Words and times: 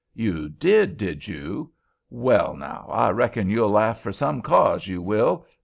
"You 0.15 0.49
did, 0.49 0.97
did 0.97 1.27
you? 1.27 1.73
Well, 2.09 2.55
now, 2.55 2.87
I 2.91 3.11
reckon 3.11 3.51
you'll 3.51 3.69
laugh 3.69 3.99
for 4.01 4.11
some 4.11 4.41
cause, 4.41 4.87
you 4.87 4.99
will. 4.99 5.45